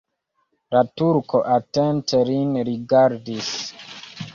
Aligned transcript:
La 0.75 0.81
turko 1.01 1.43
atente 1.57 2.25
lin 2.33 2.59
rigardis. 2.73 3.57